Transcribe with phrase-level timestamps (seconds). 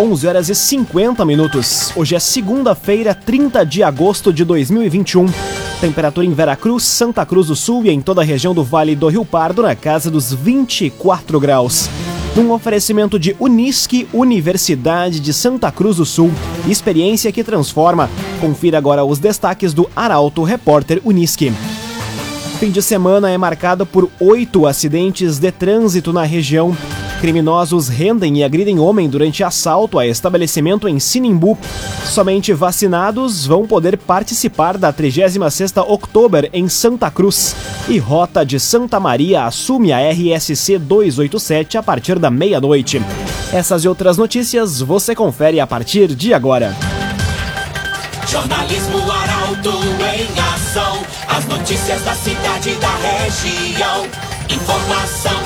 [0.00, 1.92] 11 horas e 50 minutos.
[1.94, 5.26] Hoje é segunda-feira, 30 de agosto de 2021.
[5.78, 9.08] Temperatura em Veracruz, Santa Cruz do Sul e em toda a região do Vale do
[9.08, 11.90] Rio Pardo na casa dos 24 graus.
[12.34, 16.32] Num oferecimento de Unisque, Universidade de Santa Cruz do Sul.
[16.66, 18.08] Experiência que transforma.
[18.40, 21.52] Confira agora os destaques do Arauto Repórter Unisque.
[22.58, 26.74] Fim de semana é marcado por oito acidentes de trânsito na região.
[27.20, 31.58] Criminosos rendem e agridem homem durante assalto a estabelecimento em Sinimbu.
[32.06, 37.54] Somente vacinados vão poder participar da 36ª Oktober em Santa Cruz.
[37.86, 43.02] E Rota de Santa Maria assume a RSC 287 a partir da meia-noite.
[43.52, 46.74] Essas e outras notícias você confere a partir de agora.
[48.26, 49.72] Jornalismo Arauto
[50.16, 51.02] em ação.
[51.28, 54.06] As notícias da cidade e da região.
[54.48, 55.40] Informação.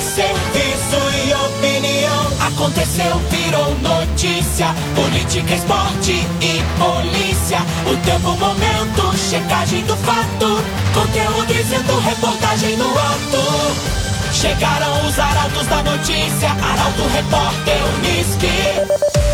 [2.46, 4.66] Aconteceu, virou notícia.
[4.94, 7.58] Política, esporte e polícia.
[7.90, 10.62] O tempo, momento, checagem do fato.
[10.92, 14.04] Conteúdo dizendo, reportagem no ato.
[14.30, 16.50] Chegaram os arautos da notícia.
[16.50, 19.24] Arauto, repórter, Unisque.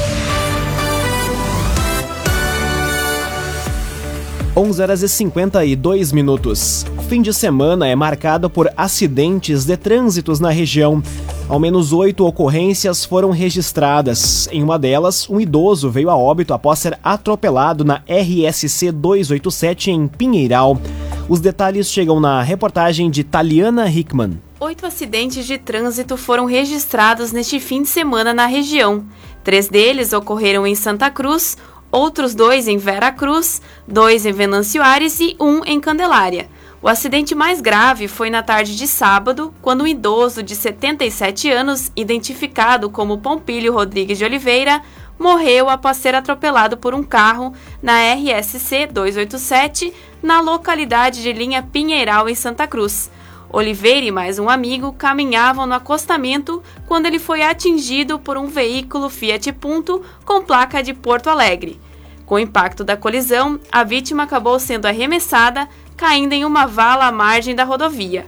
[4.55, 6.87] 11 horas e 52 minutos.
[7.09, 11.03] Fim de semana é marcado por acidentes de trânsitos na região.
[11.51, 14.49] Ao menos oito ocorrências foram registradas.
[14.53, 20.07] Em uma delas, um idoso veio a óbito após ser atropelado na RSC 287 em
[20.07, 20.81] Pinheiral.
[21.29, 24.41] Os detalhes chegam na reportagem de Taliana Hickman.
[24.61, 29.05] Oito acidentes de trânsito foram registrados neste fim de semana na região.
[29.43, 31.59] Três deles ocorreram em Santa Cruz,
[31.91, 36.49] outros dois em Vera Cruz, dois em Venâncio Aires e um em Candelária.
[36.83, 41.93] O acidente mais grave foi na tarde de sábado, quando um idoso de 77 anos,
[41.95, 44.81] identificado como Pompílio Rodrigues de Oliveira,
[45.19, 52.31] morreu após ser atropelado por um carro na RSC 287, na localidade de Linha Pinheiral,
[52.31, 53.11] em Santa Cruz.
[53.53, 59.11] Oliveira e mais um amigo caminhavam no acostamento quando ele foi atingido por um veículo
[59.11, 61.79] Fiat Punto com placa de Porto Alegre.
[62.25, 65.69] Com o impacto da colisão, a vítima acabou sendo arremessada,
[66.01, 68.27] caindo em uma vala à margem da rodovia.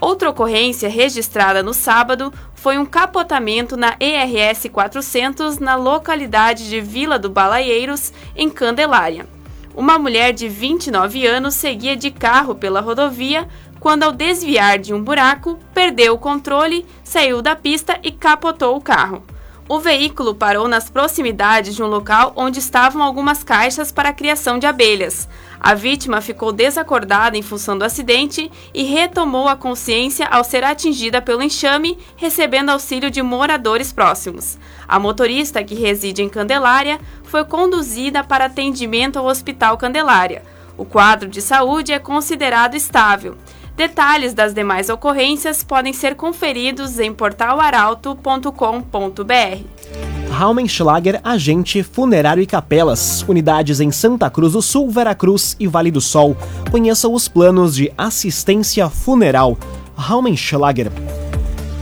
[0.00, 7.16] Outra ocorrência registrada no sábado foi um capotamento na ERS 400 na localidade de Vila
[7.16, 9.24] do Balaeiros, em Candelária.
[9.72, 13.46] Uma mulher de 29 anos seguia de carro pela rodovia
[13.78, 18.80] quando, ao desviar de um buraco, perdeu o controle, saiu da pista e capotou o
[18.80, 19.22] carro.
[19.68, 24.58] O veículo parou nas proximidades de um local onde estavam algumas caixas para a criação
[24.58, 25.28] de abelhas.
[25.60, 31.20] A vítima ficou desacordada em função do acidente e retomou a consciência ao ser atingida
[31.20, 34.58] pelo enxame, recebendo auxílio de moradores próximos.
[34.86, 40.42] A motorista, que reside em Candelária, foi conduzida para atendimento ao Hospital Candelária.
[40.78, 43.36] O quadro de saúde é considerado estável.
[43.74, 50.05] Detalhes das demais ocorrências podem ser conferidos em portalaralto.com.br.
[50.36, 55.98] Raumenschlager Agente Funerário e Capelas, unidades em Santa Cruz do Sul, Veracruz e Vale do
[55.98, 56.36] Sol.
[56.70, 59.56] Conheça os planos de assistência funeral.
[59.96, 60.92] Raumenschlager.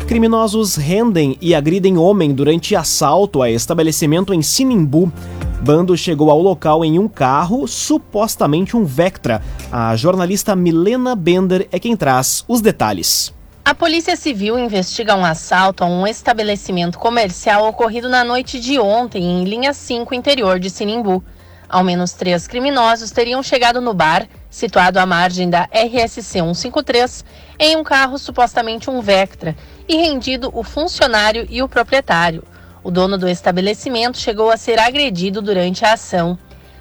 [0.06, 5.12] Criminosos rendem e agridem homem durante assalto a estabelecimento em Sinimbu.
[5.60, 9.42] Bando chegou ao local em um carro, supostamente um Vectra.
[9.72, 13.34] A jornalista Milena Bender é quem traz os detalhes.
[13.67, 19.23] A Polícia Civil investiga um assalto a um estabelecimento comercial ocorrido na noite de ontem
[19.23, 21.25] em linha 5 interior de Sinimbu.
[21.67, 27.25] Ao menos três criminosos teriam chegado no bar, situado à margem da RSC 153,
[27.59, 29.57] em um carro supostamente um Vectra,
[29.89, 32.45] e rendido o funcionário e o proprietário.
[32.83, 36.39] O dono do estabelecimento chegou a ser agredido durante a ação.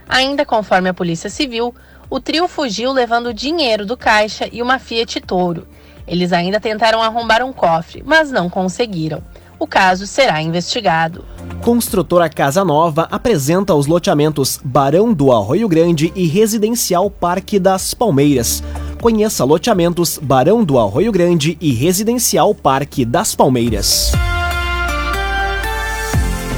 [0.07, 1.73] Ainda conforme a Polícia Civil,
[2.09, 5.65] o trio fugiu levando dinheiro do caixa e uma Fiat Toro.
[6.07, 9.21] Eles ainda tentaram arrombar um cofre, mas não conseguiram.
[9.59, 11.23] O caso será investigado.
[11.61, 18.61] Construtora Casa Nova apresenta os loteamentos Barão do Arroio Grande e Residencial Parque das Palmeiras.
[19.01, 24.11] Conheça loteamentos Barão do Arroio Grande e Residencial Parque das Palmeiras.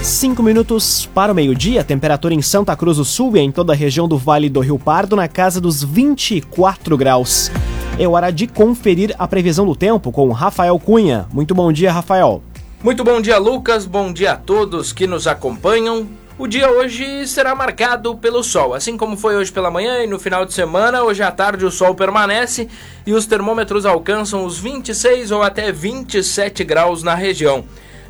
[0.01, 3.75] 5 minutos para o meio-dia, temperatura em Santa Cruz do Sul e em toda a
[3.75, 7.51] região do Vale do Rio Pardo na casa dos 24 graus.
[7.97, 11.27] É hora de conferir a previsão do tempo com Rafael Cunha.
[11.31, 12.43] Muito bom dia, Rafael.
[12.83, 13.85] Muito bom dia, Lucas.
[13.85, 16.05] Bom dia a todos que nos acompanham.
[16.37, 20.19] O dia hoje será marcado pelo sol, assim como foi hoje pela manhã e no
[20.19, 21.03] final de semana.
[21.03, 22.67] Hoje à tarde o sol permanece
[23.07, 27.63] e os termômetros alcançam os 26 ou até 27 graus na região.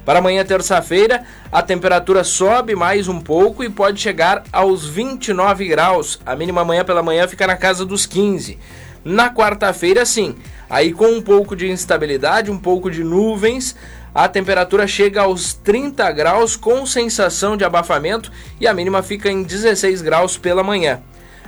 [0.03, 6.19] Para amanhã, terça-feira, a temperatura sobe mais um pouco e pode chegar aos 29 graus.
[6.25, 8.57] A mínima amanhã pela manhã fica na casa dos 15.
[9.05, 10.35] Na quarta-feira, sim,
[10.67, 13.75] aí com um pouco de instabilidade, um pouco de nuvens,
[14.15, 19.43] a temperatura chega aos 30 graus com sensação de abafamento e a mínima fica em
[19.43, 21.03] 16 graus pela manhã.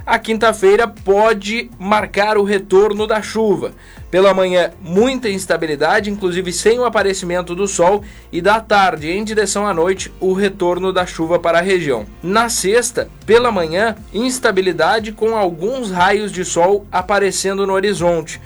[0.07, 3.73] A quinta-feira pode marcar o retorno da chuva.
[4.09, 8.01] Pela manhã, muita instabilidade, inclusive sem o aparecimento do sol,
[8.31, 12.05] e da tarde, em direção à noite, o retorno da chuva para a região.
[12.23, 18.39] Na sexta, pela manhã, instabilidade com alguns raios de sol aparecendo no horizonte.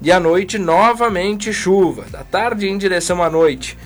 [0.00, 3.76] E à noite, novamente chuva, da tarde em direção à noite.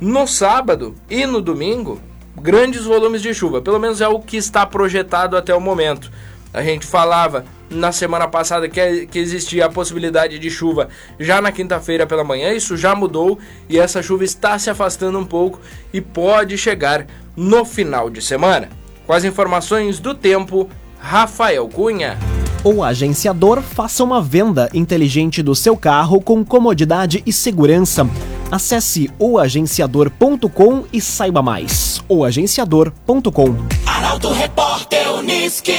[0.00, 2.00] No sábado e no domingo,
[2.36, 6.10] grandes volumes de chuva, pelo menos é o que está projetado até o momento.
[6.52, 10.88] A gente falava na semana passada que, que existia a possibilidade de chuva
[11.18, 13.38] já na quinta-feira pela manhã, isso já mudou
[13.68, 15.60] e essa chuva está se afastando um pouco
[15.92, 18.68] e pode chegar no final de semana.
[19.06, 20.68] Com as informações do tempo,
[20.98, 22.18] Rafael Cunha.
[22.64, 28.06] O agenciador faça uma venda inteligente do seu carro com comodidade e segurança.
[28.52, 32.04] Acesse oagenciador.com e saiba mais.
[32.08, 33.81] oagenciador.com.
[34.02, 35.76] Arauto Repórter Uniski.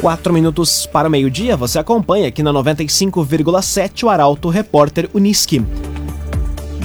[0.00, 5.60] Quatro minutos para o meio-dia, você acompanha aqui na 95,7 o Arauto Repórter Uniski.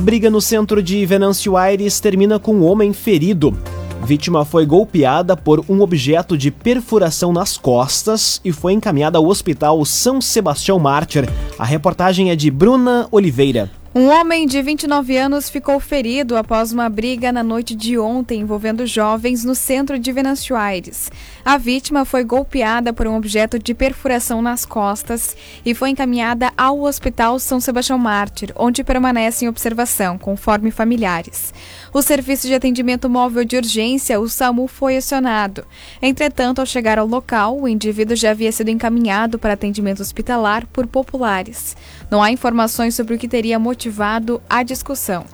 [0.02, 3.56] Briga no centro de Venâncio Aires termina com um homem ferido.
[4.04, 9.86] Vítima foi golpeada por um objeto de perfuração nas costas e foi encaminhada ao Hospital
[9.86, 11.30] São Sebastião Mártir.
[11.60, 13.70] A reportagem é de Bruna Oliveira.
[13.94, 18.86] Um homem de 29 anos ficou ferido após uma briga na noite de ontem envolvendo
[18.86, 21.12] jovens no centro de Venâncio Aires.
[21.44, 26.82] A vítima foi golpeada por um objeto de perfuração nas costas e foi encaminhada ao
[26.82, 31.52] Hospital São Sebastião Mártir, onde permanece em observação, conforme familiares.
[31.92, 35.66] O serviço de atendimento móvel de urgência, o SAMU, foi acionado.
[36.00, 40.86] Entretanto, ao chegar ao local, o indivíduo já havia sido encaminhado para atendimento hospitalar por
[40.86, 41.76] populares.
[42.10, 45.26] Não há informações sobre o que teria motivado a discussão.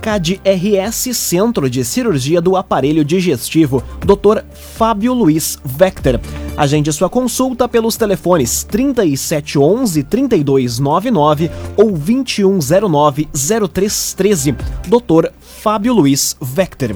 [0.00, 4.44] CAD-RS Centro de Cirurgia do Aparelho Digestivo, Dr.
[4.52, 6.20] Fábio Luiz Vector.
[6.56, 14.52] Agende sua consulta pelos telefones 3711 3299 ou 2109 0313.
[14.86, 15.30] Dr.
[15.40, 16.94] Fábio Luiz Vector.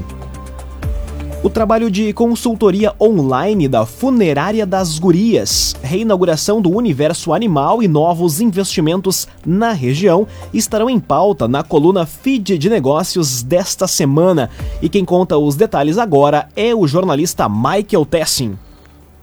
[1.40, 8.40] O trabalho de consultoria online da Funerária das Gurias, reinauguração do universo animal e novos
[8.40, 14.50] investimentos na região estarão em pauta na coluna Feed de Negócios desta semana.
[14.82, 18.58] E quem conta os detalhes agora é o jornalista Michael Tessin.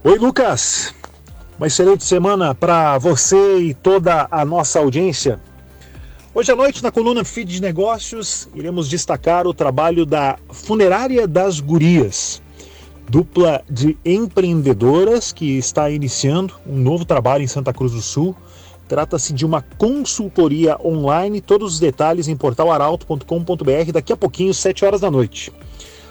[0.02, 0.94] Oi, Lucas.
[1.58, 5.38] Uma excelente semana para você e toda a nossa audiência.
[6.36, 11.60] Hoje à noite, na coluna Feed de Negócios, iremos destacar o trabalho da Funerária das
[11.60, 12.42] Gurias,
[13.08, 18.36] dupla de empreendedoras que está iniciando um novo trabalho em Santa Cruz do Sul.
[18.86, 25.00] Trata-se de uma consultoria online, todos os detalhes em portalaralto.com.br daqui a pouquinho, 7 horas
[25.00, 25.50] da noite.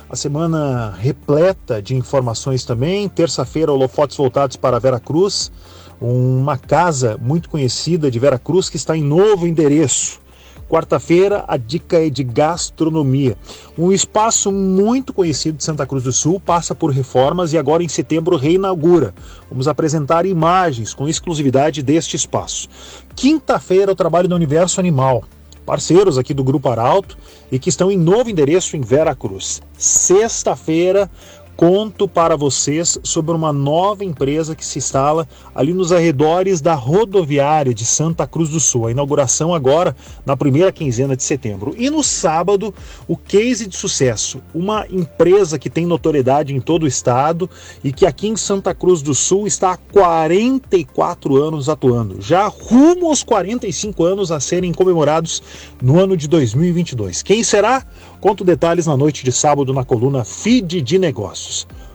[0.10, 3.08] A semana repleta de informações também.
[3.08, 5.52] Terça-feira, holofotes voltados para Vera Cruz
[6.00, 10.20] uma casa muito conhecida de Vera Cruz que está em novo endereço.
[10.68, 13.38] Quarta-feira, a dica é de gastronomia.
[13.78, 17.88] Um espaço muito conhecido de Santa Cruz do Sul passa por reformas e agora em
[17.88, 19.14] setembro reinaugura.
[19.50, 22.68] Vamos apresentar imagens com exclusividade deste espaço.
[23.16, 25.24] Quinta-feira, o trabalho do Universo Animal.
[25.68, 27.18] Parceiros aqui do Grupo Arauto
[27.52, 29.62] e que estão em novo endereço em Vera Cruz.
[29.78, 31.10] Sexta-feira,
[31.56, 37.74] conto para vocês sobre uma nova empresa que se instala ali nos arredores da rodoviária
[37.74, 38.88] de Santa Cruz do Sul.
[38.88, 39.96] A inauguração agora
[40.26, 41.74] na primeira quinzena de setembro.
[41.78, 42.74] E no sábado,
[43.08, 47.50] o case de sucesso, uma empresa que tem notoriedade em todo o estado
[47.84, 53.08] e que aqui em Santa Cruz do Sul está há 44 anos atuando, já rumo
[53.08, 55.42] aos 45 anos a serem comemorados
[55.82, 57.22] no ano de 2022.
[57.24, 57.86] Quem será?
[58.20, 61.45] Conto detalhes na noite de sábado na coluna Feed de Negócios.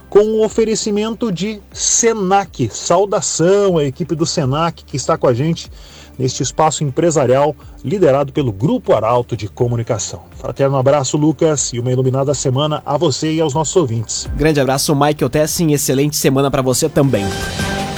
[0.08, 2.68] Com o um oferecimento de Senac.
[2.72, 5.70] Saudação à equipe do Senac que está com a gente
[6.18, 10.22] neste espaço empresarial liderado pelo Grupo Arauto de Comunicação.
[10.36, 14.28] Fraterno abraço, Lucas, e uma iluminada semana a você e aos nossos ouvintes.
[14.36, 15.72] Grande abraço, Michael Tessin.
[15.72, 17.24] Excelente semana para você também.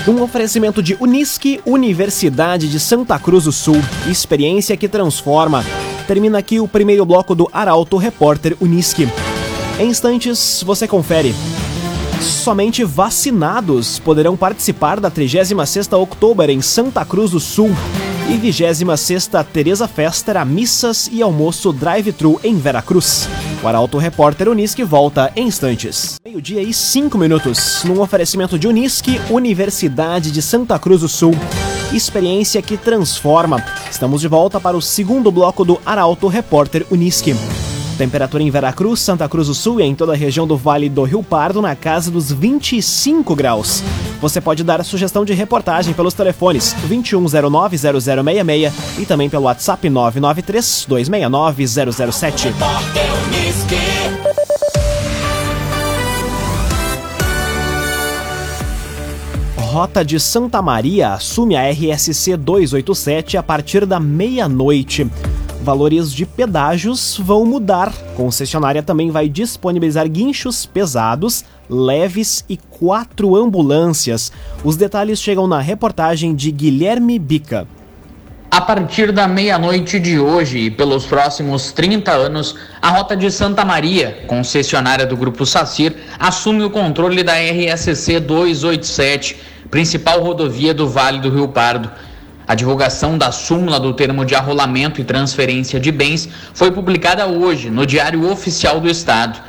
[0.07, 3.81] Um oferecimento de Unisque, Universidade de Santa Cruz do Sul.
[4.09, 5.65] Experiência que transforma.
[6.07, 9.09] Termina aqui o primeiro bloco do Arauto Repórter Unisque.
[9.79, 11.35] Em instantes, você confere.
[12.21, 17.71] Somente vacinados poderão participar da 36ª Oktober em Santa Cruz do Sul.
[18.29, 23.29] E 26 Teresa Fester, a missas e almoço drive-thru em Veracruz.
[23.63, 26.21] O Arauto Repórter Unisque volta em instantes.
[26.25, 31.35] Meio-dia e cinco minutos, num oferecimento de Unisque, Universidade de Santa Cruz do Sul.
[31.93, 33.63] Experiência que transforma.
[33.91, 37.35] Estamos de volta para o segundo bloco do Arauto Repórter Unisque.
[38.03, 41.05] Temperatura em Veracruz, Santa Cruz do Sul e em toda a região do Vale do
[41.05, 43.81] Rio Pardo na casa dos 25 graus.
[44.21, 52.53] Você pode dar a sugestão de reportagem pelos telefones 2109-0066 e também pelo WhatsApp 993-269-007.
[59.57, 65.09] Rota de Santa Maria assume a RSC 287 a partir da meia-noite
[65.63, 67.93] valores de pedágios vão mudar.
[68.17, 74.33] Concessionária também vai disponibilizar guinchos pesados, leves e quatro ambulâncias.
[74.65, 77.67] Os detalhes chegam na reportagem de Guilherme Bica.
[78.51, 83.65] A partir da meia-noite de hoje e pelos próximos 30 anos, a Rota de Santa
[83.65, 89.37] Maria, concessionária do Grupo Sacir, assume o controle da RSC 287,
[89.71, 91.91] principal rodovia do Vale do Rio Pardo.
[92.53, 97.71] A divulgação da súmula do termo de arrolamento e transferência de bens foi publicada hoje
[97.71, 99.41] no Diário Oficial do Estado.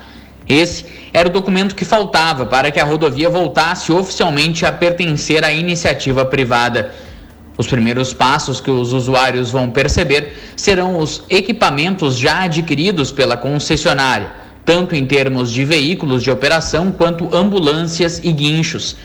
[0.47, 5.51] Esse era o documento que faltava para que a rodovia voltasse oficialmente a pertencer à
[5.51, 6.93] iniciativa privada.
[7.57, 14.31] Os primeiros passos que os usuários vão perceber serão os equipamentos já adquiridos pela concessionária,
[14.63, 18.95] tanto em termos de veículos de operação quanto ambulâncias e guinchos.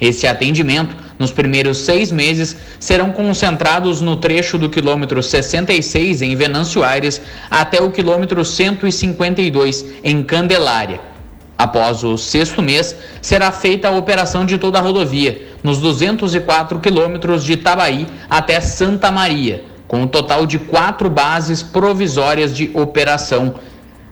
[0.00, 6.82] Esse atendimento nos primeiros seis meses, serão concentrados no trecho do quilômetro 66 em Venâncio
[6.82, 11.00] Aires até o quilômetro 152 em Candelária.
[11.56, 17.44] Após o sexto mês, será feita a operação de toda a rodovia, nos 204 quilômetros
[17.44, 23.54] de Itabaí até Santa Maria, com um total de quatro bases provisórias de operação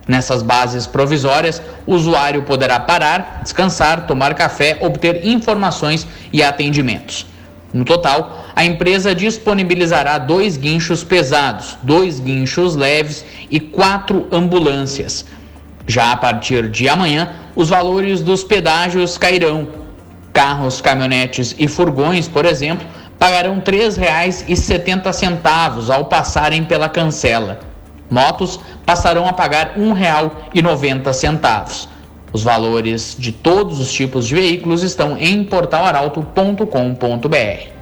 [0.06, 7.26] Nessas bases provisórias, o usuário poderá parar, descansar, tomar café, obter informações e atendimentos.
[7.73, 15.25] No total, a empresa disponibilizará dois guinchos pesados, dois guinchos leves e quatro ambulâncias.
[15.87, 19.68] Já a partir de amanhã, os valores dos pedágios cairão.
[20.32, 22.87] Carros, caminhonetes e furgões, por exemplo,
[23.18, 27.71] pagarão R$ 3,70 ao passarem pela cancela.
[28.12, 31.88] Motos passarão a pagar R$ 1,90.
[32.31, 37.73] Os valores de todos os tipos de veículos estão em portalaralto.com.br.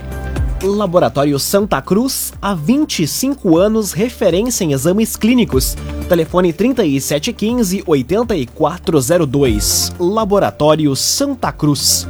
[0.63, 5.77] Laboratório Santa Cruz, há 25 anos, referência em exames clínicos.
[6.09, 9.95] Telefone 3715 8402.
[9.99, 12.07] Laboratório Santa Cruz.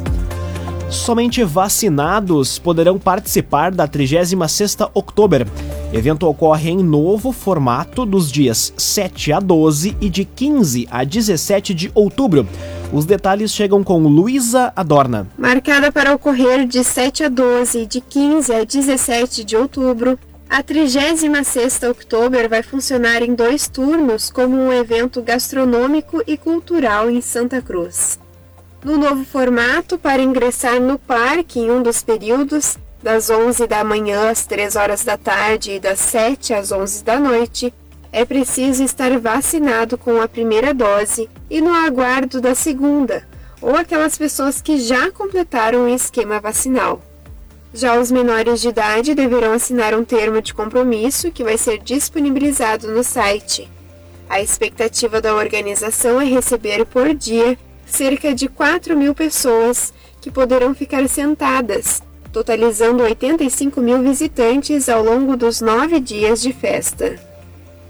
[0.91, 5.47] Somente vacinados poderão participar da 36ª Oktober.
[5.93, 11.75] Evento ocorre em novo formato dos dias 7 a 12 e de 15 a 17
[11.75, 12.47] de outubro.
[12.93, 15.29] Os detalhes chegam com Luísa Adorna.
[15.39, 20.19] Marcada para ocorrer de 7 a 12 e de 15 a 17 de outubro,
[20.49, 27.21] a 36 Outubro vai funcionar em dois turnos como um evento gastronômico e cultural em
[27.21, 28.19] Santa Cruz.
[28.83, 34.31] No novo formato, para ingressar no parque em um dos períodos, das 11 da manhã
[34.31, 37.75] às 3 horas da tarde e das 7 às 11 da noite,
[38.11, 43.29] é preciso estar vacinado com a primeira dose e no aguardo da segunda,
[43.61, 47.03] ou aquelas pessoas que já completaram o esquema vacinal.
[47.75, 52.89] Já os menores de idade deverão assinar um termo de compromisso que vai ser disponibilizado
[52.89, 53.71] no site.
[54.27, 57.59] A expectativa da organização é receber por dia
[57.91, 65.37] cerca de 4 mil pessoas que poderão ficar sentadas totalizando 85 mil visitantes ao longo
[65.37, 67.19] dos nove dias de festa.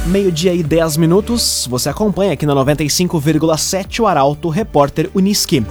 [0.07, 5.63] Meio-dia e 10 minutos, você acompanha aqui na 95,7 o Arauto Repórter Uniski.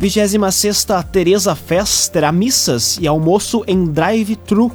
[0.00, 4.70] 26 Teresa Fest terá missas e almoço em drive-thru.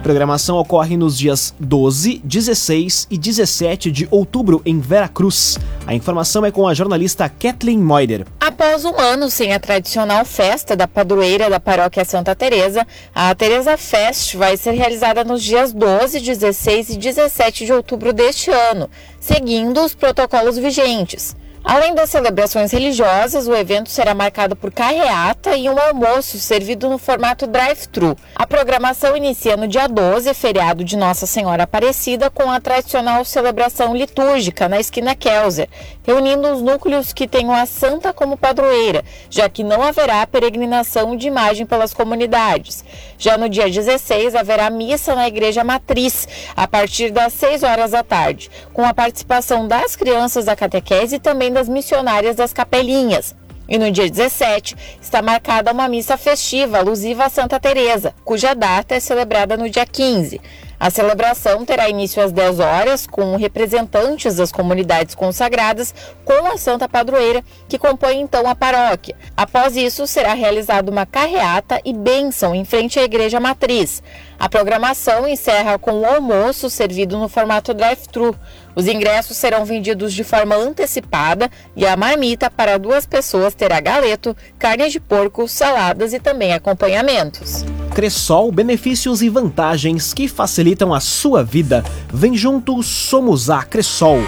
[0.00, 5.58] Programação ocorre nos dias 12, 16 e 17 de outubro em Veracruz.
[5.84, 8.24] A informação é com a jornalista Kathleen Moider.
[8.38, 13.76] Após um ano sem a tradicional festa da padroeira da paróquia Santa Teresa, a Teresa
[13.76, 19.84] Fest vai ser realizada nos dias 12, 16 e 17 de outubro deste ano, seguindo
[19.84, 21.34] os protocolos vigentes.
[21.62, 26.96] Além das celebrações religiosas, o evento será marcado por carreata e um almoço servido no
[26.96, 28.16] formato drive-thru.
[28.34, 33.94] A programação inicia no dia 12, feriado de Nossa Senhora Aparecida, com a tradicional celebração
[33.94, 35.68] litúrgica na esquina Kelzer,
[36.02, 41.28] reunindo os núcleos que tenham a santa como padroeira, já que não haverá peregrinação de
[41.28, 42.82] imagem pelas comunidades.
[43.18, 46.26] Já no dia 16, haverá missa na Igreja Matriz,
[46.56, 51.20] a partir das 6 horas da tarde, com a participação das crianças da catequese e
[51.20, 53.34] também das missionárias das capelinhas.
[53.68, 58.96] E no dia 17 está marcada uma missa festiva alusiva a Santa Teresa, cuja data
[58.96, 60.40] é celebrada no dia 15.
[60.80, 66.88] A celebração terá início às 10 horas, com representantes das comunidades consagradas com a Santa
[66.88, 69.14] Padroeira, que compõe então a paróquia.
[69.36, 74.02] Após isso, será realizada uma carreata e bênção em frente à Igreja Matriz.
[74.38, 78.34] A programação encerra com o almoço servido no formato drive-thru.
[78.74, 84.36] Os ingressos serão vendidos de forma antecipada e a marmita para duas pessoas terá galeto,
[84.58, 87.64] carne de porco, saladas e também acompanhamentos.
[87.94, 91.84] Cressol, benefícios e vantagens que facilitam a sua vida.
[92.12, 94.20] Vem junto, somos a Cressol.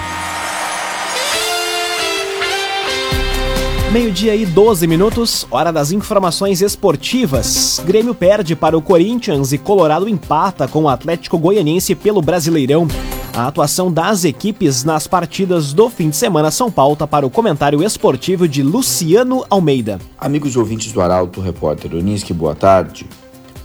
[3.92, 7.78] Meio-dia e 12 minutos, hora das informações esportivas.
[7.84, 12.88] Grêmio perde para o Corinthians e Colorado empata com o Atlético Goianiense pelo Brasileirão.
[13.34, 17.84] A atuação das equipes nas partidas do fim de semana são pauta para o comentário
[17.84, 19.98] esportivo de Luciano Almeida.
[20.16, 23.06] Amigos ouvintes do Arauto, repórter Uniski, boa tarde.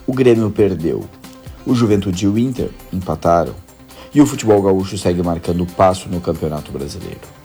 [0.05, 1.05] O Grêmio perdeu.
[1.65, 3.55] O Juventude e o Inter empataram.
[4.13, 7.36] E o futebol gaúcho segue marcando passo no Campeonato Brasileiro.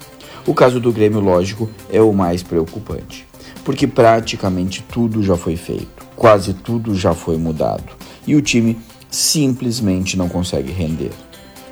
[0.45, 3.25] O caso do Grêmio, lógico, é o mais preocupante,
[3.65, 7.93] porque praticamente tudo já foi feito, quase tudo já foi mudado,
[8.27, 8.77] e o time
[9.09, 11.13] simplesmente não consegue render.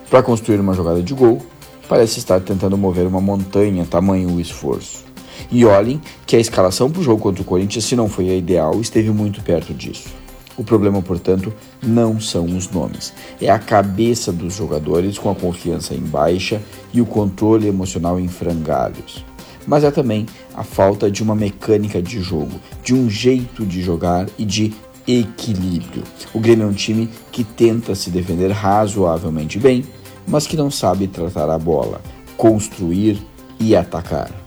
[0.09, 1.43] Para construir uma jogada de gol,
[1.89, 5.05] parece estar tentando mover uma montanha, tamanho o esforço.
[5.51, 8.37] E olhem que a escalação para o jogo contra o Corinthians, se não foi a
[8.37, 10.20] ideal, esteve muito perto disso.
[10.61, 11.51] O problema, portanto,
[11.83, 16.61] não são os nomes, é a cabeça dos jogadores com a confiança em baixa
[16.92, 19.25] e o controle emocional em frangalhos.
[19.66, 24.29] Mas é também a falta de uma mecânica de jogo, de um jeito de jogar
[24.37, 24.75] e de
[25.09, 26.03] equilíbrio.
[26.35, 29.83] O Grêmio é um time que tenta se defender razoavelmente bem,
[30.29, 32.03] mas que não sabe tratar a bola,
[32.37, 33.18] construir
[33.59, 34.39] e atacar.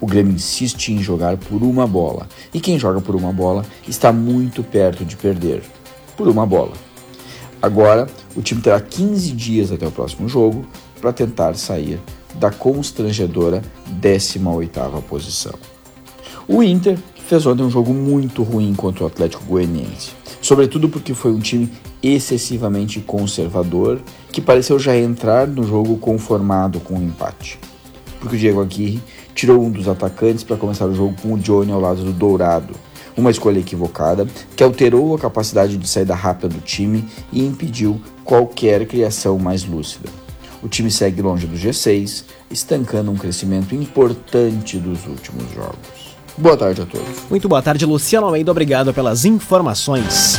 [0.00, 4.12] O Grêmio insiste em jogar por uma bola, e quem joga por uma bola está
[4.12, 5.62] muito perto de perder.
[6.16, 6.72] Por uma bola.
[7.60, 10.64] Agora, o time terá 15 dias até o próximo jogo
[11.00, 12.00] para tentar sair
[12.36, 13.62] da constrangedora
[14.00, 15.52] 18ª posição.
[16.48, 21.32] O Inter fez ontem um jogo muito ruim contra o Atlético Goianiense, sobretudo porque foi
[21.32, 21.70] um time
[22.02, 24.00] excessivamente conservador
[24.32, 27.58] que pareceu já entrar no jogo conformado com o empate.
[28.18, 29.02] Porque o Diego Aguirre
[29.34, 32.74] tirou um dos atacantes para começar o jogo com o Johnny ao lado do Dourado.
[33.16, 38.86] Uma escolha equivocada que alterou a capacidade de saída rápida do time e impediu qualquer
[38.86, 40.08] criação mais lúcida.
[40.62, 46.10] O time segue longe do G6, estancando um crescimento importante dos últimos jogos.
[46.36, 47.28] Boa tarde a todos.
[47.28, 48.50] Muito boa tarde, Luciano Almeida.
[48.50, 50.38] Obrigado pelas informações.